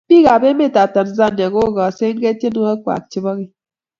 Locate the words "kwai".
2.83-3.01